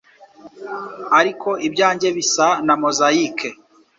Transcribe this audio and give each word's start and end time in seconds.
Ariko 1.19 1.49
ibyanjye 1.67 2.07
bisa 2.17 2.47
na 2.65 2.73
mozayike- 2.81 3.49